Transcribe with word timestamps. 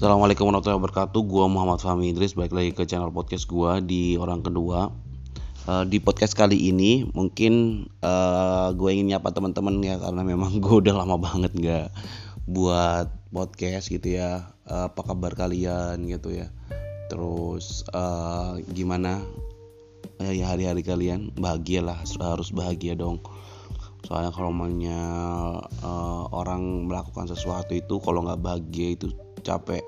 Assalamualaikum 0.00 0.48
warahmatullahi 0.48 0.80
wabarakatuh. 0.80 1.20
Gua 1.28 1.44
Muhammad 1.44 1.84
Fahmi 1.84 2.08
Idris 2.08 2.32
balik 2.32 2.56
lagi 2.56 2.72
ke 2.72 2.88
channel 2.88 3.12
podcast 3.12 3.44
gua 3.44 3.84
di 3.84 4.16
orang 4.16 4.40
kedua. 4.40 4.88
Uh, 5.68 5.84
di 5.84 6.00
podcast 6.00 6.32
kali 6.32 6.56
ini 6.56 7.04
mungkin 7.12 7.84
uh, 8.00 8.72
gue 8.72 8.96
ingin 8.96 9.12
nyapa 9.12 9.28
teman-teman 9.28 9.76
ya 9.84 10.00
karena 10.00 10.24
memang 10.24 10.56
gue 10.64 10.72
udah 10.72 11.04
lama 11.04 11.20
banget 11.20 11.52
nggak 11.52 11.92
buat 12.48 13.12
podcast 13.28 13.92
gitu 13.92 14.16
ya. 14.16 14.56
Uh, 14.64 14.88
apa 14.88 15.04
kabar 15.04 15.36
kalian 15.36 16.00
gitu 16.08 16.32
ya? 16.32 16.48
Terus 17.12 17.84
gimana 18.72 19.20
ya 20.16 20.48
hari-hari 20.48 20.80
kalian? 20.80 21.28
Bahagia 21.36 21.84
lah, 21.84 22.00
harus 22.24 22.48
bahagia 22.56 22.96
dong 22.96 23.20
soalnya 24.04 24.32
kalau 24.32 24.50
namanya 24.54 25.00
uh, 25.84 26.24
orang 26.32 26.88
melakukan 26.88 27.28
sesuatu 27.28 27.76
itu 27.76 28.00
kalau 28.00 28.24
nggak 28.24 28.40
bahagia 28.40 28.96
itu 28.96 29.12
capek. 29.44 29.84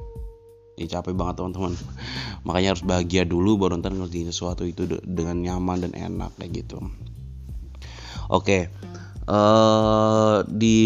Ya 0.80 0.88
capek 0.88 1.12
banget 1.12 1.40
teman-teman. 1.40 1.76
Makanya 2.48 2.76
harus 2.76 2.84
bahagia 2.84 3.28
dulu 3.28 3.60
baru 3.60 3.80
ntar 3.80 3.92
ngerjain 3.92 4.28
sesuatu 4.32 4.64
itu 4.64 4.88
dengan 5.04 5.40
nyaman 5.40 5.88
dan 5.88 5.92
enak 5.92 6.32
kayak 6.40 6.64
gitu. 6.64 6.80
Oke 8.32 8.72
Uh, 9.22 10.42
di 10.50 10.78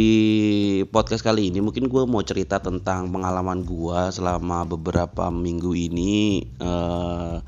podcast 0.92 1.24
kali 1.24 1.48
ini 1.48 1.64
mungkin 1.64 1.88
gue 1.88 2.04
mau 2.04 2.20
cerita 2.20 2.60
tentang 2.60 3.08
pengalaman 3.08 3.64
gue 3.64 4.00
selama 4.12 4.68
beberapa 4.68 5.32
minggu 5.32 5.72
ini 5.72 6.44
uh, 6.60 7.40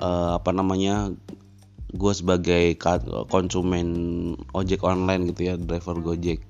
uh, 0.00 0.30
apa 0.40 0.50
namanya 0.56 1.12
gue 1.88 2.12
sebagai 2.12 2.76
konsumen 3.32 3.88
ojek 4.52 4.84
online 4.84 5.32
gitu 5.32 5.52
ya 5.52 5.54
driver 5.56 5.96
gojek. 6.00 6.44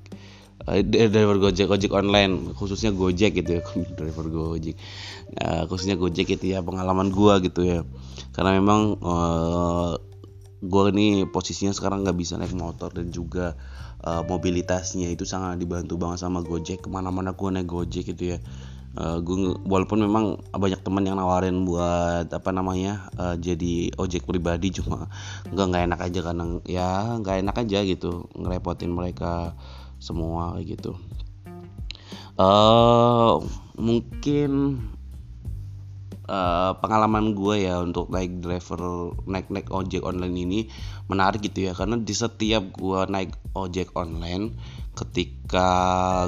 Uh, 0.66 0.82
driver 0.82 1.38
Gojek 1.38 1.70
ojek 1.70 1.94
online 1.94 2.50
khususnya 2.58 2.90
Gojek 2.90 3.38
gitu 3.38 3.56
ya 3.56 3.62
driver 3.98 4.26
Gojek. 4.26 4.74
Uh, 5.38 5.70
khususnya 5.70 5.94
Gojek 5.94 6.34
itu 6.34 6.50
ya 6.50 6.66
pengalaman 6.66 7.14
gua 7.14 7.38
gitu 7.38 7.62
ya. 7.62 7.86
Karena 8.34 8.58
memang 8.58 8.98
uh, 8.98 9.94
gua 10.58 10.82
ini 10.90 11.30
posisinya 11.30 11.70
sekarang 11.70 12.02
nggak 12.02 12.18
bisa 12.18 12.34
naik 12.36 12.58
motor 12.58 12.90
dan 12.90 13.14
juga 13.14 13.54
uh, 14.02 14.26
mobilitasnya 14.26 15.06
itu 15.14 15.22
sangat 15.22 15.62
dibantu 15.62 15.94
banget 15.94 16.26
sama 16.26 16.42
Gojek. 16.42 16.82
Ke 16.82 16.90
mana-mana 16.90 17.38
gua 17.38 17.54
naik 17.54 17.70
Gojek 17.70 18.10
gitu 18.10 18.34
ya 18.34 18.38
uh, 18.96 19.18
gua 19.20 19.58
walaupun 19.66 20.00
memang 20.00 20.40
banyak 20.54 20.80
teman 20.80 21.04
yang 21.04 21.20
nawarin 21.20 21.68
buat 21.68 22.30
apa 22.32 22.50
namanya 22.54 23.12
uh, 23.20 23.36
jadi 23.36 23.92
ojek 23.98 24.24
pribadi 24.24 24.72
cuma 24.72 25.10
nggak 25.52 25.66
nggak 25.68 25.84
enak 25.92 26.00
aja 26.00 26.20
karena 26.24 26.44
ya 26.64 26.90
nggak 27.20 27.36
enak 27.44 27.56
aja 27.66 27.78
gitu 27.84 28.30
ngerepotin 28.38 28.94
mereka 28.94 29.52
semua 29.98 30.56
gitu. 30.62 30.94
Uh, 32.38 33.42
mungkin 33.74 34.78
uh, 36.30 36.76
pengalaman 36.78 37.32
gue 37.34 37.66
ya 37.66 37.82
untuk 37.82 38.12
naik 38.12 38.38
driver 38.38 39.10
naik 39.26 39.50
naik 39.50 39.72
ojek 39.72 40.04
online 40.04 40.36
ini 40.36 40.60
menarik 41.10 41.42
gitu 41.42 41.66
ya 41.66 41.72
karena 41.74 41.98
di 41.98 42.14
setiap 42.14 42.62
gue 42.76 43.00
naik 43.08 43.34
ojek 43.56 43.90
online 43.96 44.54
ketika 44.98 45.70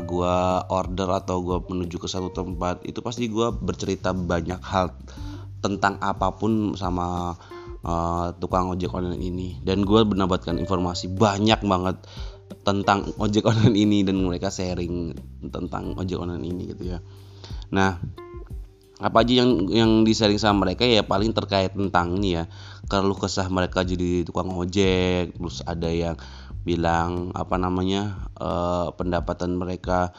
gue 0.07 0.37
order 0.71 1.09
atau 1.19 1.43
gue 1.43 1.59
menuju 1.67 1.99
ke 1.99 2.07
satu 2.07 2.31
tempat 2.31 2.87
itu 2.87 3.03
pasti 3.03 3.27
gue 3.27 3.51
bercerita 3.51 4.15
banyak 4.15 4.63
hal 4.63 4.95
tentang 5.59 5.99
apa 5.99 6.39
pun 6.39 6.79
sama 6.79 7.35
uh, 7.83 8.31
tukang 8.39 8.71
ojek 8.71 8.95
online 8.95 9.21
ini 9.21 9.49
dan 9.67 9.83
gue 9.83 10.01
mendapatkan 10.07 10.57
informasi 10.57 11.11
banyak 11.11 11.61
banget 11.67 11.99
tentang 12.63 13.11
ojek 13.25 13.43
online 13.45 13.77
ini 13.77 13.99
dan 14.07 14.23
mereka 14.23 14.49
sharing 14.49 15.19
tentang 15.51 15.99
ojek 15.99 16.17
online 16.23 16.47
ini 16.47 16.63
gitu 16.71 16.97
ya. 16.97 16.99
Nah, 17.75 17.99
apa 19.01 19.25
aja 19.25 19.33
yang 19.41 19.73
yang 19.73 19.91
disaring 20.05 20.37
sama 20.37 20.69
mereka 20.69 20.85
ya 20.85 21.01
paling 21.01 21.33
terkait 21.33 21.73
tentang 21.73 22.21
ini 22.21 22.37
ya 22.37 22.45
kalau 22.85 23.17
kesah 23.17 23.49
mereka 23.49 23.81
jadi 23.81 24.29
tukang 24.29 24.53
ojek 24.53 25.33
terus 25.41 25.65
ada 25.65 25.89
yang 25.89 26.21
bilang 26.63 27.33
apa 27.33 27.57
namanya 27.57 28.29
uh, 28.37 28.93
pendapatan 28.93 29.57
mereka 29.57 30.13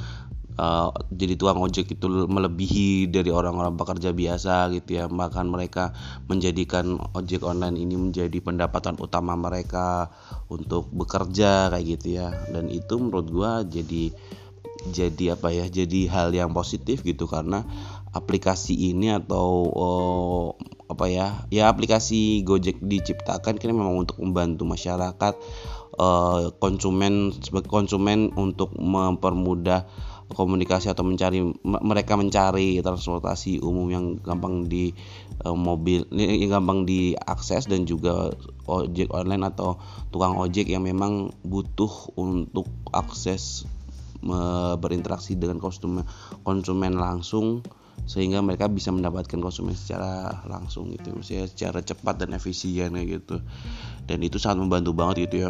uh, 0.57 0.89
jadi 1.13 1.37
tukang 1.37 1.61
ojek 1.61 1.93
itu 1.95 2.05
melebihi 2.07 3.07
dari 3.09 3.29
orang-orang 3.31 3.77
pekerja 3.77 4.11
biasa 4.11 4.69
gitu 4.75 4.99
ya. 4.99 5.05
Bahkan 5.07 5.45
mereka 5.47 5.95
menjadikan 6.27 6.99
ojek 7.15 7.45
online 7.45 7.77
ini 7.79 7.95
menjadi 7.95 8.37
pendapatan 8.41 8.97
utama 8.99 9.37
mereka 9.37 10.11
untuk 10.51 10.89
bekerja 10.91 11.71
kayak 11.71 11.85
gitu 11.97 12.21
ya. 12.21 12.33
Dan 12.49 12.67
itu 12.67 12.97
menurut 12.97 13.27
gua 13.29 13.51
jadi 13.63 14.11
jadi 14.81 15.37
apa 15.37 15.53
ya 15.53 15.69
jadi 15.69 16.09
hal 16.09 16.33
yang 16.33 16.51
positif 16.51 17.05
gitu. 17.05 17.29
Karena 17.29 17.63
aplikasi 18.11 18.91
ini 18.91 19.13
atau 19.13 19.71
oh, 19.71 20.59
apa 20.91 21.07
ya 21.07 21.47
ya 21.47 21.71
aplikasi 21.71 22.43
Gojek 22.43 22.83
diciptakan 22.83 23.55
kan 23.55 23.69
memang 23.71 23.95
untuk 23.95 24.19
membantu 24.19 24.67
masyarakat 24.67 25.39
uh, 25.97 26.53
konsumen 26.61 27.35
sebagai 27.35 27.67
konsumen 27.67 28.31
untuk 28.37 28.71
mempermudah 28.77 29.87
komunikasi 30.31 30.87
atau 30.87 31.03
mencari 31.03 31.43
mereka 31.63 32.15
mencari 32.15 32.79
transportasi 32.79 33.59
umum 33.59 33.87
yang 33.91 34.05
gampang 34.23 34.71
di 34.71 34.95
uh, 35.43 35.55
mobil 35.55 36.07
yang 36.15 36.61
gampang 36.61 36.87
diakses 36.87 37.67
dan 37.67 37.83
juga 37.83 38.31
ojek 38.67 39.11
online 39.11 39.51
atau 39.51 39.75
tukang 40.15 40.39
ojek 40.39 40.71
yang 40.71 40.87
memang 40.87 41.35
butuh 41.43 42.15
untuk 42.15 42.67
akses 42.95 43.67
berinteraksi 44.77 45.33
dengan 45.33 45.57
konsumen 45.57 46.05
konsumen 46.45 46.93
langsung 46.93 47.65
sehingga 48.05 48.41
mereka 48.45 48.69
bisa 48.69 48.93
mendapatkan 48.93 49.41
konsumen 49.41 49.73
secara 49.73 50.45
langsung 50.45 50.93
gitu 50.93 51.09
maksudnya 51.13 51.49
secara 51.49 51.81
cepat 51.81 52.21
dan 52.21 52.37
efisien 52.37 52.93
gitu. 53.01 53.41
Dan 54.05 54.21
itu 54.21 54.37
sangat 54.37 54.61
membantu 54.61 54.93
banget 54.93 55.25
gitu 55.29 55.49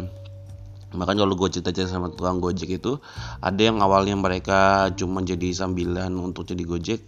Makanya 0.92 1.24
kalau 1.24 1.34
gue 1.36 1.48
cerita-cerita 1.48 1.96
sama 1.96 2.12
tukang 2.12 2.38
gojek 2.38 2.80
itu 2.80 3.00
ada 3.40 3.60
yang 3.60 3.80
awalnya 3.80 4.16
mereka 4.16 4.92
cuma 4.96 5.24
jadi 5.24 5.52
sambilan 5.52 6.12
untuk 6.20 6.44
jadi 6.44 6.62
gojek 6.64 7.00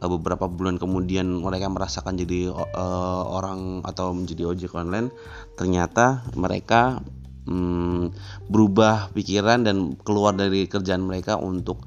eh, 0.00 0.08
beberapa 0.08 0.46
bulan 0.46 0.78
kemudian 0.78 1.26
mereka 1.42 1.66
merasakan 1.70 2.14
jadi 2.18 2.50
uh, 2.54 3.22
orang 3.28 3.82
atau 3.82 4.14
menjadi 4.14 4.50
ojek 4.54 4.72
online. 4.74 5.10
Ternyata 5.58 6.26
mereka 6.38 7.02
um, 7.48 8.10
berubah 8.48 9.10
pikiran 9.12 9.66
dan 9.66 9.98
keluar 10.00 10.36
dari 10.36 10.66
kerjaan 10.70 11.04
mereka 11.04 11.36
untuk 11.36 11.84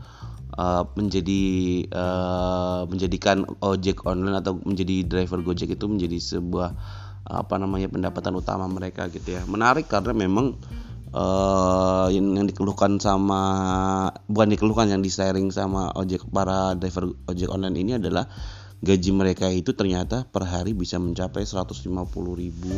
uh, 0.58 0.84
menjadi 0.98 1.44
uh, 1.94 2.82
menjadikan 2.90 3.46
ojek 3.62 4.04
online 4.06 4.42
atau 4.42 4.58
menjadi 4.62 5.06
driver 5.06 5.40
gojek 5.42 5.78
itu 5.78 5.86
menjadi 5.86 6.18
sebuah 6.18 6.70
apa 7.28 7.60
namanya 7.60 7.92
pendapatan 7.92 8.40
utama 8.40 8.66
mereka 8.72 9.12
gitu 9.12 9.36
ya. 9.36 9.44
Menarik 9.44 9.92
karena 9.92 10.16
memang 10.16 10.56
uh, 11.18 12.08
yang, 12.14 12.46
dikeluhkan 12.46 13.02
sama 13.02 13.42
bukan 14.30 14.54
dikeluhkan 14.54 14.94
yang 14.94 15.02
di 15.02 15.10
sama 15.50 15.90
ojek 15.98 16.22
para 16.30 16.78
driver 16.78 17.10
ojek 17.26 17.50
online 17.50 17.78
ini 17.82 17.92
adalah 17.98 18.30
gaji 18.78 19.10
mereka 19.10 19.50
itu 19.50 19.74
ternyata 19.74 20.30
per 20.30 20.46
hari 20.46 20.78
bisa 20.78 21.02
mencapai 21.02 21.42
150 21.42 21.90
ribu 22.38 22.74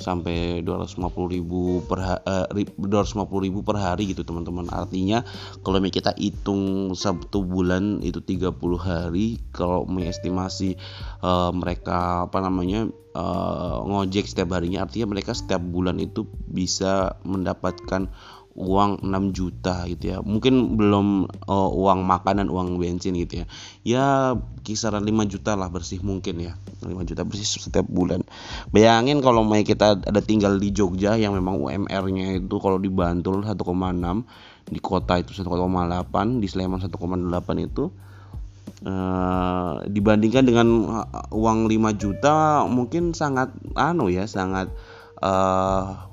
sampai 0.00 0.64
250 0.64 0.96
ribu 1.36 1.84
per 1.84 2.00
uh, 2.24 2.48
250 2.48 3.44
ribu 3.44 3.60
per 3.60 3.76
hari 3.76 4.08
gitu 4.08 4.24
teman-teman. 4.24 4.72
Artinya 4.72 5.20
kalau 5.60 5.76
kita 5.84 6.16
hitung 6.16 6.96
satu 6.96 7.44
bulan 7.44 8.00
itu 8.00 8.24
30 8.24 8.56
hari 8.80 9.36
kalau 9.52 9.84
mengestimasi 9.84 10.80
uh, 11.20 11.52
mereka 11.52 12.24
apa 12.32 12.40
namanya 12.40 12.88
uh, 13.14 13.84
ngojek 13.84 14.24
setiap 14.24 14.56
harinya 14.56 14.88
artinya 14.88 15.12
mereka 15.12 15.36
setiap 15.36 15.60
bulan 15.60 16.00
itu 16.00 16.24
bisa 16.48 17.20
mendapatkan 17.26 18.08
uang 18.58 19.06
6 19.06 19.36
juta 19.36 19.86
gitu 19.86 20.16
ya. 20.16 20.18
Mungkin 20.20 20.74
belum 20.74 21.30
uh, 21.46 21.70
uang 21.70 22.02
makanan 22.02 22.50
uang 22.50 22.82
bensin 22.82 23.14
gitu 23.14 23.42
ya. 23.42 23.46
Ya 23.86 24.04
kisaran 24.66 25.06
5 25.06 25.30
juta 25.30 25.54
lah 25.54 25.70
bersih 25.70 26.02
mungkin 26.02 26.42
ya. 26.42 26.52
5 26.82 26.90
juta 27.06 27.22
bersih 27.22 27.46
setiap 27.46 27.86
bulan. 27.86 28.26
Bayangin 28.74 29.22
kalau 29.22 29.46
mau 29.46 29.58
kita 29.60 30.02
ada 30.02 30.20
tinggal 30.20 30.58
di 30.58 30.74
Jogja 30.74 31.14
yang 31.14 31.36
memang 31.38 31.62
UMR 31.62 32.04
nya 32.10 32.36
itu 32.36 32.56
kalau 32.58 32.82
di 32.82 32.90
Bantul 32.90 33.46
1,6 33.46 33.54
di 34.70 34.78
kota 34.78 35.18
itu 35.18 35.34
1,8 35.34 35.46
di 36.38 36.46
Sleman 36.46 36.78
1,8 36.78 36.94
itu 37.58 37.90
uh, 38.86 39.82
dibandingkan 39.84 40.44
dengan 40.46 40.68
uang 41.34 41.58
5 41.66 42.00
juta 42.00 42.64
mungkin 42.70 43.12
sangat 43.12 43.50
anu 43.74 44.06
ya 44.08 44.30
sangat 44.30 44.70
uh, 45.20 46.09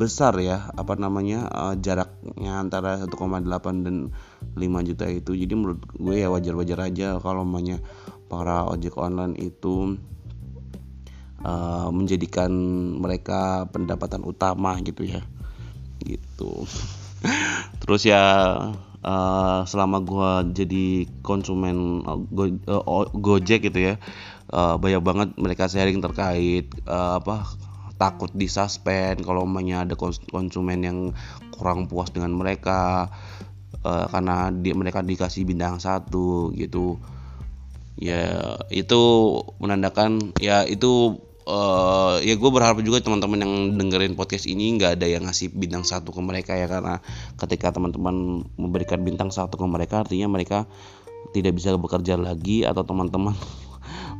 besar 0.00 0.32
ya 0.40 0.72
apa 0.80 0.96
namanya 0.96 1.44
uh, 1.52 1.74
jaraknya 1.76 2.56
antara 2.56 3.04
1,8 3.04 3.44
dan 3.84 3.96
5 4.56 4.88
juta 4.88 5.04
itu. 5.12 5.36
Jadi 5.36 5.52
menurut 5.52 5.84
gue 5.92 6.16
ya 6.16 6.32
wajar-wajar 6.32 6.88
aja 6.88 7.20
kalau 7.20 7.44
namanya 7.44 7.84
para 8.32 8.64
ojek 8.64 8.96
online 8.96 9.36
itu 9.36 10.00
uh, 11.44 11.92
menjadikan 11.92 12.48
mereka 12.96 13.68
pendapatan 13.68 14.24
utama 14.24 14.80
gitu 14.80 15.04
ya. 15.04 15.20
Gitu. 16.00 16.64
Terus 17.84 18.02
ya 18.08 18.24
uh, 19.04 19.60
selama 19.68 20.00
gue 20.00 20.30
jadi 20.64 20.86
konsumen 21.20 22.00
go, 22.32 22.48
uh, 22.48 23.04
Gojek 23.12 23.68
gitu 23.68 23.92
ya 23.92 23.94
uh, 24.52 24.76
banyak 24.76 25.02
banget 25.04 25.28
mereka 25.36 25.68
sharing 25.70 26.00
terkait 26.00 26.68
uh, 26.88 27.20
apa 27.20 27.48
takut 28.00 28.32
disuspend 28.32 29.20
kalau 29.20 29.44
umpamanya 29.44 29.84
ada 29.84 29.94
konsumen 30.32 30.80
yang 30.80 30.98
kurang 31.52 31.84
puas 31.84 32.08
dengan 32.08 32.32
mereka 32.32 33.12
uh, 33.84 34.08
karena 34.08 34.48
di, 34.48 34.72
mereka 34.72 35.04
dikasih 35.04 35.44
bintang 35.44 35.76
satu 35.76 36.48
gitu. 36.56 36.96
Ya 38.00 38.56
itu 38.72 39.02
menandakan 39.60 40.32
ya 40.40 40.64
itu 40.64 41.20
uh, 41.44 42.16
ya 42.24 42.34
gue 42.40 42.50
berharap 42.50 42.80
juga 42.80 43.04
teman-teman 43.04 43.44
yang 43.44 43.54
dengerin 43.76 44.16
podcast 44.16 44.48
ini 44.48 44.80
nggak 44.80 44.96
ada 44.96 45.06
yang 45.06 45.28
ngasih 45.28 45.52
bintang 45.52 45.84
satu 45.84 46.08
ke 46.14 46.20
mereka 46.24 46.56
ya 46.56 46.64
karena 46.64 47.04
ketika 47.36 47.76
teman-teman 47.76 48.48
memberikan 48.56 49.04
bintang 49.04 49.28
satu 49.28 49.60
ke 49.60 49.66
mereka 49.68 50.08
artinya 50.08 50.32
mereka 50.32 50.64
tidak 51.36 51.52
bisa 51.60 51.76
bekerja 51.76 52.16
lagi 52.16 52.64
atau 52.64 52.82
teman-teman 52.82 53.36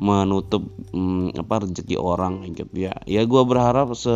menutup 0.01 0.65
hmm, 0.97 1.37
apa 1.37 1.69
rezeki 1.69 2.01
orang 2.01 2.49
gitu 2.57 2.89
ya. 2.89 2.97
Ya 3.05 3.23
gue 3.29 3.43
berharap 3.45 3.93
se 3.93 4.11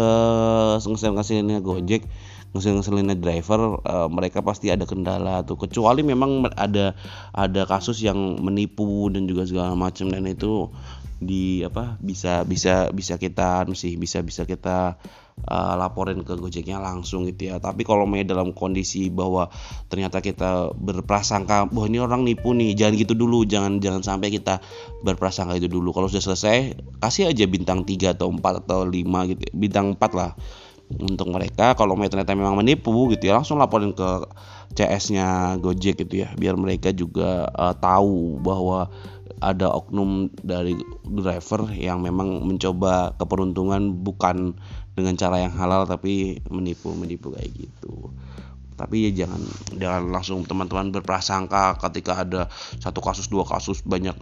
ngeselin 0.81 1.15
ngeselinnya 1.21 1.61
Gojek 1.61 2.09
ngeselin 2.57 2.81
ngeselinnya 2.81 3.17
driver 3.19 3.83
uh, 3.83 4.09
mereka 4.09 4.41
pasti 4.41 4.73
ada 4.73 4.89
kendala 4.89 5.45
tuh. 5.45 5.61
Kecuali 5.61 6.01
memang 6.01 6.49
ada 6.57 6.97
ada 7.37 7.63
kasus 7.69 8.01
yang 8.01 8.41
menipu 8.41 9.13
dan 9.13 9.29
juga 9.29 9.45
segala 9.45 9.77
macam 9.77 10.09
dan 10.09 10.25
itu 10.25 10.73
di 11.23 11.63
apa 11.63 11.97
bisa 12.03 12.43
bisa 12.43 12.91
bisa 12.91 13.15
kita 13.19 13.65
anu 13.65 13.79
sih 13.79 13.95
bisa 13.95 14.21
bisa 14.21 14.43
kita 14.45 14.99
uh, 15.43 15.75
laporin 15.77 16.23
ke 16.23 16.35
Gojeknya 16.39 16.79
langsung 16.79 17.27
gitu 17.29 17.51
ya. 17.51 17.59
Tapi 17.59 17.83
kalau 17.83 18.07
main 18.07 18.27
dalam 18.27 18.55
kondisi 18.55 19.11
bahwa 19.11 19.51
ternyata 19.91 20.23
kita 20.23 20.73
berprasangka 20.75 21.71
bahwa 21.71 21.87
ini 21.91 21.99
orang 22.01 22.23
nipu 22.23 22.55
nih, 22.55 22.75
jangan 22.79 22.95
gitu 22.99 23.15
dulu, 23.19 23.45
jangan 23.45 23.83
jangan 23.83 24.03
sampai 24.03 24.31
kita 24.33 24.63
berprasangka 25.03 25.59
itu 25.59 25.69
dulu. 25.69 25.91
Kalau 25.93 26.07
sudah 26.07 26.35
selesai, 26.35 26.79
kasih 27.03 27.31
aja 27.31 27.45
bintang 27.49 27.83
3 27.83 28.15
atau 28.15 28.31
4 28.31 28.65
atau 28.67 28.87
5 28.87 29.31
gitu. 29.31 29.43
Bintang 29.55 29.99
4 29.99 30.13
lah 30.15 30.33
untuk 30.85 31.33
mereka 31.33 31.73
kalau 31.73 31.97
ternyata 31.97 32.37
memang 32.37 32.61
menipu 32.61 33.09
gitu 33.09 33.33
ya 33.33 33.41
langsung 33.41 33.57
laporin 33.57 33.97
ke 33.97 34.29
CS-nya 34.77 35.57
Gojek 35.57 36.05
gitu 36.05 36.27
ya 36.27 36.29
biar 36.37 36.61
mereka 36.61 36.93
juga 36.93 37.49
uh, 37.57 37.73
tahu 37.73 38.37
bahwa 38.43 38.93
ada 39.41 39.73
oknum 39.73 40.32
dari 40.41 40.76
driver 41.05 41.69
yang 41.73 42.00
memang 42.05 42.44
mencoba 42.44 43.17
keperuntungan 43.17 44.05
bukan 44.05 44.56
dengan 44.94 45.15
cara 45.19 45.43
yang 45.43 45.53
halal 45.56 45.88
tapi 45.88 46.41
menipu 46.49 46.93
menipu 46.94 47.35
kayak 47.35 47.50
gitu. 47.53 48.12
Tapi 48.75 49.06
ya 49.06 49.25
jangan 49.25 49.43
jangan 49.79 50.03
langsung 50.11 50.43
teman-teman 50.43 50.91
berprasangka 50.91 51.79
ketika 51.79 52.26
ada 52.26 52.50
satu 52.82 52.99
kasus 52.99 53.31
dua 53.31 53.47
kasus 53.47 53.87
banyak 53.87 54.19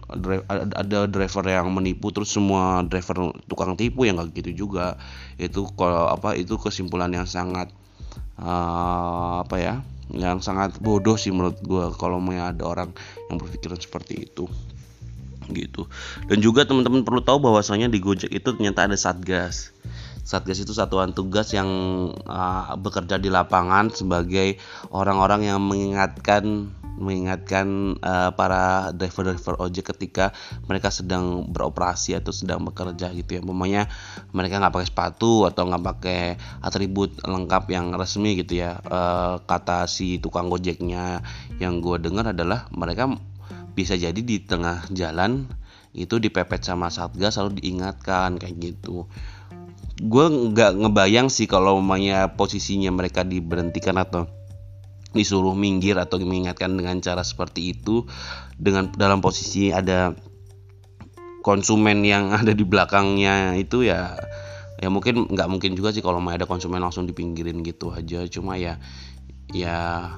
ada 0.77 1.09
driver 1.09 1.45
yang 1.49 1.73
menipu 1.73 2.13
terus 2.13 2.29
semua 2.29 2.85
driver 2.85 3.33
tukang 3.49 3.73
tipu 3.73 4.05
yang 4.05 4.21
nggak 4.21 4.33
gitu 4.37 4.67
juga. 4.67 5.01
Itu 5.41 5.73
kalau 5.73 6.13
apa 6.13 6.37
itu 6.37 6.55
kesimpulan 6.61 7.09
yang 7.09 7.25
sangat 7.25 7.73
uh, 8.37 9.41
apa 9.41 9.57
ya 9.57 9.75
yang 10.13 10.43
sangat 10.43 10.77
bodoh 10.77 11.17
sih 11.17 11.33
menurut 11.33 11.57
gue 11.65 11.89
kalau 11.97 12.21
ada 12.21 12.63
orang 12.67 12.93
yang 13.31 13.41
berpikiran 13.41 13.79
seperti 13.81 14.29
itu 14.29 14.45
gitu 15.51 15.89
dan 16.31 16.37
juga 16.39 16.63
teman-teman 16.63 17.03
perlu 17.03 17.19
tahu 17.19 17.43
bahwasanya 17.43 17.91
di 17.91 17.99
Gojek 17.99 18.31
itu 18.31 18.55
ternyata 18.55 18.87
ada 18.87 18.95
satgas 18.95 19.75
Satgas 20.23 20.63
itu 20.63 20.71
satuan 20.71 21.11
tugas 21.11 21.51
yang 21.51 21.67
uh, 22.23 22.79
bekerja 22.79 23.19
di 23.19 23.27
lapangan 23.27 23.91
sebagai 23.91 24.55
orang-orang 24.95 25.51
yang 25.51 25.59
mengingatkan 25.59 26.71
mengingatkan 26.95 27.97
uh, 27.99 28.31
para 28.31 28.93
driver-driver 28.95 29.59
ojek 29.59 29.91
ketika 29.91 30.31
mereka 30.69 30.93
sedang 30.93 31.49
beroperasi 31.51 32.15
atau 32.15 32.31
sedang 32.31 32.63
bekerja 32.63 33.11
gitu 33.11 33.35
ya. 33.35 33.41
Pokoknya 33.43 33.91
mereka 34.31 34.63
nggak 34.63 34.73
pakai 34.79 34.87
sepatu 34.87 35.43
atau 35.43 35.67
nggak 35.67 35.83
pakai 35.83 36.21
atribut 36.63 37.19
lengkap 37.25 37.67
yang 37.75 37.91
resmi 37.91 38.39
gitu 38.39 38.63
ya. 38.63 38.79
Uh, 38.87 39.43
kata 39.43 39.91
si 39.91 40.23
tukang 40.23 40.47
gojeknya 40.47 41.19
yang 41.59 41.83
gue 41.83 41.99
dengar 41.99 42.31
adalah 42.31 42.71
mereka 42.71 43.11
bisa 43.73 43.97
jadi 43.97 44.17
di 44.17 44.41
tengah 44.45 44.85
jalan 44.93 45.49
itu 45.93 46.17
dipepet 46.17 46.65
sama 46.65 46.89
satgas 46.89 47.37
lalu 47.37 47.61
diingatkan 47.61 48.41
kayak 48.41 48.55
gitu. 48.57 49.05
Gue 50.01 50.25
nggak 50.25 50.81
ngebayang 50.81 51.29
sih 51.29 51.45
kalau 51.45 51.77
umumnya 51.77 52.33
posisinya 52.33 52.89
mereka 52.89 53.21
diberhentikan 53.21 54.01
atau 54.01 54.25
disuruh 55.13 55.53
minggir 55.53 56.01
atau 56.01 56.17
mengingatkan 56.17 56.73
dengan 56.73 56.97
cara 56.97 57.21
seperti 57.21 57.77
itu 57.77 58.09
dengan 58.57 58.89
dalam 58.97 59.21
posisi 59.21 59.69
ada 59.69 60.17
konsumen 61.45 62.01
yang 62.01 62.33
ada 62.39 62.57
di 62.57 62.65
belakangnya 62.65 63.53
itu 63.53 63.85
ya 63.85 64.17
ya 64.81 64.89
mungkin 64.89 65.29
nggak 65.29 65.47
mungkin 65.47 65.77
juga 65.77 65.93
sih 65.93 66.01
kalau 66.01 66.17
ada 66.25 66.49
konsumen 66.49 66.81
langsung 66.81 67.05
dipinggirin 67.05 67.61
gitu 67.61 67.93
aja. 67.93 68.25
Cuma 68.25 68.57
ya 68.57 68.81
ya 69.53 70.09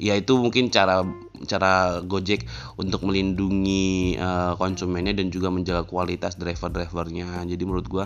ya 0.00 0.14
itu 0.16 0.32
mungkin 0.40 0.72
cara 0.72 1.04
cara 1.46 2.00
Gojek 2.04 2.46
untuk 2.78 3.04
melindungi 3.06 4.16
uh, 4.16 4.54
konsumennya 4.56 5.16
dan 5.16 5.28
juga 5.28 5.48
menjaga 5.52 5.86
kualitas 5.86 6.38
driver-drivernya. 6.38 7.44
Jadi 7.46 7.62
menurut 7.62 7.86
gua 7.88 8.04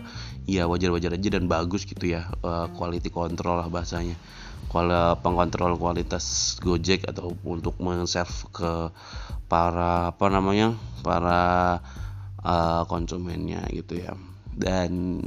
ya 0.49 0.69
wajar-wajar 0.71 1.15
aja 1.17 1.29
dan 1.39 1.47
bagus 1.47 1.85
gitu 1.85 2.11
ya 2.11 2.31
uh, 2.43 2.69
quality 2.75 3.09
control 3.13 3.63
lah 3.63 3.69
bahasanya. 3.71 4.19
Kalau 4.67 5.17
pengkontrol 5.23 5.79
kualitas 5.79 6.57
Gojek 6.59 7.07
atau 7.07 7.39
untuk 7.47 7.79
men-serve 7.79 8.51
ke 8.51 8.73
para 9.47 10.11
apa 10.11 10.27
namanya 10.27 10.75
para 11.07 11.79
uh, 12.43 12.83
konsumennya 12.91 13.63
gitu 13.71 14.03
ya. 14.03 14.19
Dan 14.57 15.21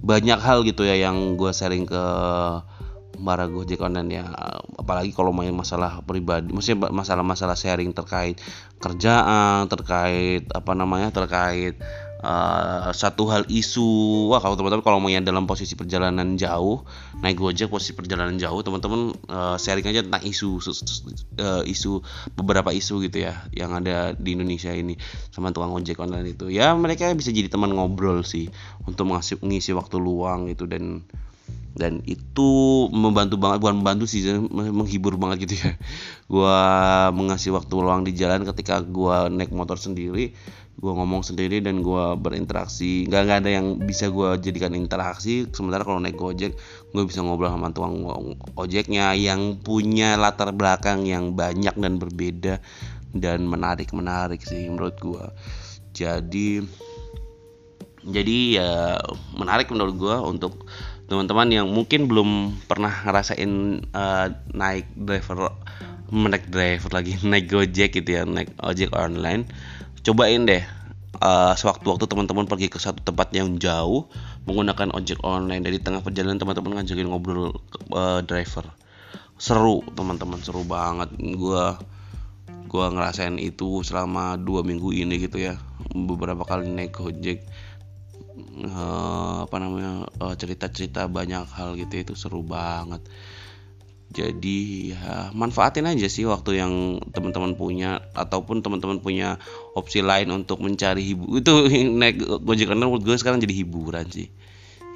banyak 0.00 0.40
hal 0.40 0.64
gitu 0.64 0.88
ya 0.88 0.96
yang 0.96 1.36
gue 1.36 1.52
sharing 1.52 1.84
ke 1.84 2.04
para 3.20 3.46
Gojek 3.46 3.80
online 3.80 4.10
ya. 4.10 4.24
Apalagi 4.80 5.12
kalau 5.12 5.30
main 5.30 5.52
masalah 5.52 6.00
pribadi 6.02 6.50
maksudnya 6.50 6.88
masalah-masalah 6.90 7.54
sharing 7.54 7.92
terkait 7.92 8.40
kerjaan 8.80 9.68
terkait 9.68 10.48
apa 10.50 10.72
namanya 10.72 11.12
terkait 11.12 11.76
uh, 12.24 12.92
satu 12.92 13.28
hal 13.32 13.42
isu. 13.48 14.28
Wah 14.32 14.40
kalau 14.40 14.56
teman-teman 14.56 14.84
kalau 14.84 15.00
yang 15.08 15.24
dalam 15.24 15.48
posisi 15.48 15.74
perjalanan 15.74 16.36
jauh 16.36 16.84
naik 17.20 17.36
gojek 17.40 17.68
posisi 17.72 17.96
perjalanan 17.96 18.36
jauh 18.36 18.60
teman-teman 18.60 19.16
uh, 19.28 19.56
sharing 19.56 19.84
aja 19.88 20.04
tentang 20.04 20.22
isu 20.24 20.60
uh, 20.60 21.62
isu 21.64 22.00
beberapa 22.36 22.70
isu 22.70 23.04
gitu 23.08 23.24
ya 23.24 23.44
yang 23.52 23.74
ada 23.76 24.14
di 24.14 24.36
Indonesia 24.36 24.72
ini 24.72 24.96
sama 25.32 25.52
tukang 25.52 25.72
ojek 25.74 25.98
online 26.00 26.36
itu. 26.36 26.52
Ya 26.52 26.72
mereka 26.76 27.10
bisa 27.16 27.32
jadi 27.32 27.48
teman 27.48 27.72
ngobrol 27.74 28.22
sih 28.22 28.48
untuk 28.84 29.08
mengisi, 29.08 29.36
mengisi 29.40 29.70
waktu 29.72 29.96
luang 30.00 30.48
itu 30.48 30.68
dan 30.68 31.04
dan 31.78 32.02
itu 32.02 32.50
membantu 32.90 33.38
banget 33.38 33.62
bukan 33.62 33.76
membantu 33.78 34.04
sih 34.10 34.26
menghibur 34.50 35.14
banget 35.14 35.46
gitu 35.46 35.54
ya. 35.62 35.72
Gua 36.32 36.58
mengasih 37.14 37.54
waktu 37.54 37.74
luang 37.78 38.02
di 38.02 38.14
jalan 38.14 38.42
ketika 38.46 38.82
gua 38.82 39.30
naik 39.30 39.50
motor 39.54 39.78
sendiri 39.78 40.34
gua 40.80 40.96
ngomong 40.96 41.20
sendiri 41.20 41.60
dan 41.60 41.84
gua 41.84 42.16
berinteraksi. 42.16 43.04
Nggak 43.04 43.22
nggak 43.28 43.38
ada 43.44 43.50
yang 43.52 43.66
bisa 43.84 44.08
gua 44.08 44.40
jadikan 44.40 44.72
interaksi. 44.72 45.44
Sementara 45.52 45.84
kalau 45.84 46.00
naik 46.00 46.16
gojek 46.16 46.56
gue 46.90 47.04
bisa 47.06 47.20
ngobrol 47.20 47.52
sama 47.52 47.70
tukang 47.70 48.08
ojeknya 48.56 49.12
yang 49.14 49.60
punya 49.60 50.16
latar 50.16 50.56
belakang 50.56 51.04
yang 51.06 51.36
banyak 51.36 51.76
dan 51.76 52.00
berbeda 52.00 52.58
dan 53.12 53.44
menarik 53.44 53.92
menarik 53.92 54.40
sih 54.40 54.72
menurut 54.72 54.96
gua. 54.98 55.36
Jadi 55.92 56.64
jadi 58.00 58.38
ya 58.56 58.96
menarik 59.36 59.68
menurut 59.68 59.94
gua 60.00 60.24
untuk 60.24 60.64
teman-teman 61.10 61.50
yang 61.50 61.66
mungkin 61.66 62.06
belum 62.06 62.62
pernah 62.70 63.02
ngerasain 63.02 63.82
uh, 63.90 64.26
naik 64.54 64.86
driver 64.94 65.58
naik 66.10 66.46
driver 66.46 66.90
lagi 66.94 67.18
naik 67.30 67.50
gojek 67.50 67.98
gitu 67.98 68.10
ya 68.14 68.22
naik 68.22 68.54
ojek 68.62 68.94
online 68.94 69.50
cobain 70.04 70.48
deh. 70.48 70.64
Uh, 71.20 71.52
sewaktu-waktu 71.52 72.08
teman-teman 72.08 72.48
pergi 72.48 72.72
ke 72.72 72.80
satu 72.80 73.04
tempat 73.04 73.28
yang 73.36 73.60
jauh 73.60 74.08
menggunakan 74.48 74.88
ojek 74.96 75.20
online. 75.20 75.60
Dari 75.60 75.76
tengah 75.76 76.00
perjalanan 76.00 76.40
teman-teman 76.40 76.80
ngajakin 76.80 77.08
ngobrol 77.12 77.60
uh, 77.92 78.24
driver. 78.24 78.64
Seru 79.36 79.84
teman-teman 79.92 80.40
seru 80.40 80.64
banget. 80.64 81.12
Gue 81.20 81.76
gue 82.70 82.86
ngerasain 82.86 83.36
itu 83.36 83.84
selama 83.84 84.40
dua 84.40 84.64
minggu 84.64 84.96
ini 84.96 85.20
gitu 85.20 85.36
ya. 85.36 85.60
Beberapa 85.92 86.48
kali 86.48 86.72
naik 86.72 86.96
gojek 86.96 87.44
uh, 88.66 89.46
apa 89.48 89.56
namanya 89.60 90.08
uh, 90.20 90.34
cerita-cerita 90.36 91.06
banyak 91.10 91.46
hal 91.56 91.76
gitu 91.78 91.94
itu 92.00 92.14
seru 92.18 92.40
banget. 92.44 93.04
Jadi 94.10 94.90
ya 94.90 95.30
manfaatin 95.30 95.86
aja 95.86 96.10
sih 96.10 96.26
waktu 96.26 96.58
yang 96.58 96.98
teman-teman 97.14 97.54
punya 97.54 98.02
ataupun 98.18 98.58
teman-teman 98.58 98.98
punya 98.98 99.38
opsi 99.78 100.02
lain 100.02 100.34
untuk 100.34 100.58
mencari 100.58 101.06
hibu 101.06 101.38
itu 101.38 101.52
naik 102.00 102.18
gojek 102.42 102.74
karena 102.74 102.90
menurut 102.90 103.06
gue 103.06 103.16
sekarang 103.16 103.38
jadi 103.38 103.54
hiburan 103.64 104.10
sih. 104.10 104.28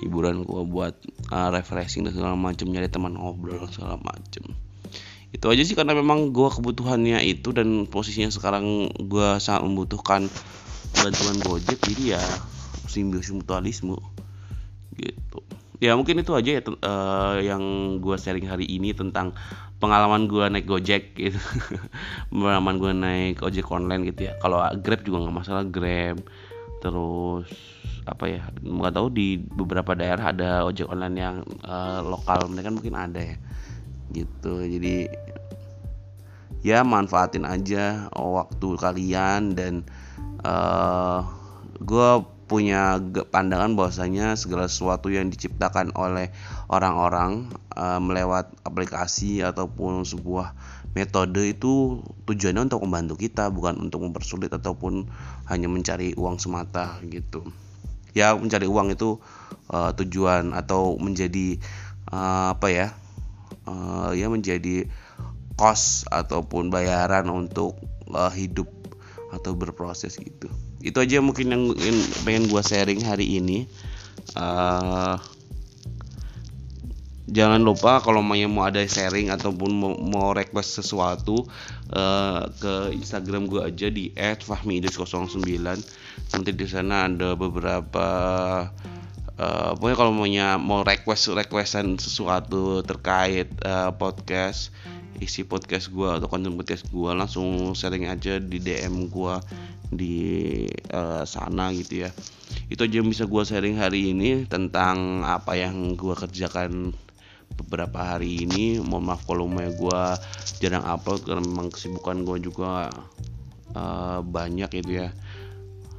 Hiburan 0.03 0.43
gue 0.43 0.63
buat 0.67 0.99
uh, 1.31 1.49
refreshing 1.55 2.05
dan 2.05 2.19
segala 2.19 2.35
macam 2.35 2.67
nyari 2.67 2.91
teman 2.91 3.15
ngobrol 3.15 3.71
segala 3.71 3.97
macam 4.03 4.51
itu 5.35 5.51
aja 5.51 5.63
sih 5.67 5.75
karena 5.75 5.99
memang 5.99 6.31
gue 6.31 6.47
kebutuhannya 6.47 7.19
itu 7.27 7.51
dan 7.51 7.91
posisinya 7.91 8.31
sekarang 8.31 8.87
gue 8.95 9.29
sangat 9.43 9.67
membutuhkan 9.67 10.31
bantuan 10.95 11.37
Gojek. 11.43 11.83
Jadi 11.83 12.15
ya 12.15 12.23
simbiosis 12.88 13.35
mutualisme 13.35 13.99
gitu. 14.99 15.41
Ya 15.83 15.99
mungkin 15.99 16.23
itu 16.23 16.33
aja 16.33 16.50
ya 16.59 16.62
uh, 16.64 17.37
yang 17.43 17.62
gue 18.00 18.17
sharing 18.17 18.47
hari 18.47 18.64
ini 18.64 18.95
tentang 18.95 19.35
pengalaman 19.83 20.31
gue 20.31 20.45
naik 20.49 20.64
Gojek 20.64 21.19
gitu. 21.19 21.37
Pengalaman 22.33 22.81
gue 22.81 22.93
naik 22.95 23.37
ojek 23.45 23.69
online 23.69 24.09
gitu 24.09 24.31
ya. 24.31 24.38
Kalau 24.41 24.62
Grab 24.81 25.05
juga 25.05 25.26
nggak 25.26 25.37
masalah 25.37 25.64
Grab. 25.69 26.25
Terus 26.81 27.49
apa 28.05 28.25
ya 28.29 28.43
nggak 28.61 28.93
tahu 28.97 29.09
di 29.12 29.41
beberapa 29.41 29.97
daerah 29.97 30.33
ada 30.33 30.50
ojek 30.64 30.88
online 30.88 31.17
yang 31.21 31.37
uh, 31.67 32.00
lokal. 32.00 32.49
Mereka 32.49 32.73
mungkin 32.73 32.95
ada 32.97 33.21
ya. 33.21 33.37
Gitu. 34.14 34.55
Jadi 34.79 34.97
ya 36.64 36.81
manfaatin 36.81 37.45
aja 37.45 38.09
waktu 38.17 38.69
kalian 38.81 39.53
dan 39.53 39.85
uh, 40.41 40.49
eh, 40.49 41.21
gue 41.85 42.11
punya 42.45 43.01
pandangan 43.33 43.73
bahwasanya 43.73 44.37
segala 44.37 44.69
sesuatu 44.69 45.09
yang 45.09 45.33
diciptakan 45.33 45.97
oleh 45.97 46.29
orang-orang 46.69 47.49
uh, 47.73 47.97
melewat 48.01 48.53
aplikasi 48.69 49.41
ataupun 49.41 50.05
sebuah 50.05 50.53
metode 50.93 51.43
itu 51.51 52.05
tujuannya 52.29 52.71
untuk 52.71 52.85
membantu 52.87 53.15
kita 53.19 53.49
bukan 53.49 53.81
untuk 53.81 54.05
mempersulit 54.05 54.53
ataupun 54.53 55.09
hanya 55.49 55.67
mencari 55.67 56.13
uang 56.15 56.37
semata 56.39 57.01
gitu. 57.09 57.49
Ya 58.15 58.37
mencari 58.37 58.71
uang 58.71 58.95
itu 58.95 59.19
uh, 59.73 59.91
tujuan 59.97 60.55
atau 60.55 60.95
menjadi 61.01 61.59
uh, 62.13 62.55
apa 62.55 62.69
ya 62.71 62.87
uh, 63.67 64.15
ya 64.15 64.31
menjadi 64.31 64.87
kos 65.59 66.07
ataupun 66.13 66.71
bayaran 66.71 67.27
untuk 67.33 67.75
uh, 68.13 68.31
hidup 68.31 68.71
atau 69.35 69.59
berproses 69.59 70.15
gitu 70.21 70.47
itu 70.85 70.99
aja 71.00 71.25
mungkin 71.25 71.47
yang, 71.49 71.64
pengen 72.29 72.45
gue 72.53 72.61
sharing 72.61 73.00
hari 73.00 73.41
ini. 73.41 73.64
Uh, 74.37 75.17
jangan 77.35 77.64
lupa 77.64 78.05
kalau 78.05 78.21
mau 78.21 78.37
mau 78.47 78.69
ada 78.69 78.85
sharing 78.85 79.33
ataupun 79.33 79.71
mau, 80.12 80.37
request 80.37 80.85
sesuatu 80.85 81.49
uh, 81.97 82.47
ke 82.61 82.93
Instagram 82.93 83.49
gue 83.49 83.61
aja 83.64 83.88
di 83.88 84.12
@fahmidis09 84.12 85.43
nanti 86.31 86.50
di 86.53 86.67
sana 86.69 87.09
ada 87.09 87.33
beberapa 87.33 88.07
uh, 89.41 89.71
pokoknya 89.75 89.97
kalau 89.97 90.12
maunya 90.12 90.49
mau 90.61 90.85
request 90.85 91.33
requestan 91.33 91.97
sesuatu 91.97 92.85
terkait 92.85 93.49
uh, 93.64 93.91
podcast 93.97 94.69
isi 95.23 95.47
podcast 95.47 95.90
gue 95.94 96.09
atau 96.09 96.26
konten 96.26 96.54
podcast 96.59 96.87
gue 96.90 97.11
langsung 97.14 97.75
sharing 97.76 98.11
aja 98.11 98.42
di 98.42 98.59
DM 98.59 99.11
gue 99.11 99.35
di 99.94 100.16
uh, 100.90 101.23
sana 101.23 101.71
gitu 101.71 102.06
ya. 102.06 102.11
Itu 102.66 102.87
aja 102.87 102.99
yang 102.99 103.11
bisa 103.11 103.28
gue 103.28 103.42
sharing 103.47 103.78
hari 103.78 104.11
ini 104.11 104.49
tentang 104.49 105.23
apa 105.23 105.54
yang 105.54 105.94
gue 105.94 106.14
kerjakan 106.16 106.90
beberapa 107.54 108.16
hari 108.16 108.47
ini. 108.47 108.83
Mohon 108.83 109.04
maaf 109.14 109.23
kalau 109.26 109.47
gue 109.50 110.02
jarang 110.59 110.85
upload 110.87 111.23
karena 111.23 111.42
memang 111.44 111.71
kesibukan 111.71 112.26
gue 112.26 112.50
juga 112.50 112.90
uh, 113.78 114.21
banyak 114.25 114.71
gitu 114.83 115.06
ya. 115.06 115.09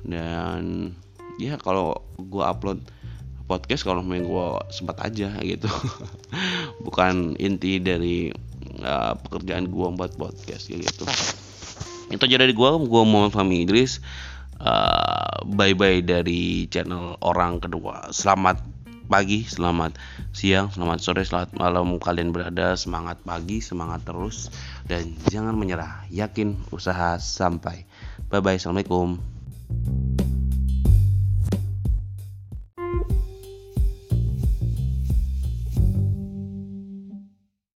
Dan 0.05 0.93
ya 1.39 1.60
kalau 1.60 2.00
gue 2.19 2.43
upload 2.43 2.79
podcast 3.45 3.86
kalau 3.86 4.01
memang 4.01 4.25
gue 4.25 4.48
sempat 4.74 5.00
aja 5.05 5.38
gitu. 5.41 5.69
Bukan 6.86 7.38
inti 7.38 7.77
dari 7.77 8.34
uh, 8.82 9.13
pekerjaan 9.27 9.70
gue 9.70 9.88
buat 9.96 10.12
podcast 10.17 10.67
gitu. 10.72 11.05
Itu 12.12 12.22
aja 12.22 12.38
dari 12.38 12.53
gue 12.53 12.70
gue 12.86 13.03
mau 13.05 13.27
Fahmi 13.29 13.63
Idris. 13.63 14.01
Uh, 14.55 15.44
bye 15.51 15.75
bye 15.75 16.00
dari 16.00 16.65
channel 16.72 17.20
orang 17.22 17.60
kedua. 17.60 18.10
Selamat 18.15 18.63
pagi 19.05 19.46
selamat 19.46 20.01
siang 20.34 20.74
selamat 20.74 20.98
sore 21.00 21.24
selamat 21.24 21.55
malam. 21.60 21.96
Kalian 22.01 22.34
berada 22.34 22.74
semangat 22.75 23.22
pagi 23.24 23.62
semangat 23.62 24.03
terus. 24.08 24.50
Dan 24.86 25.13
jangan 25.29 25.55
menyerah 25.55 26.08
yakin 26.10 26.58
usaha 26.72 27.20
sampai. 27.22 27.86
Bye 28.32 28.41
bye 28.41 28.58
assalamualaikum 28.58 29.22